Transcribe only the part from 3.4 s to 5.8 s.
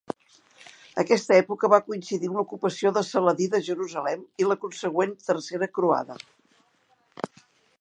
de Jerusalem i la consegüent tercera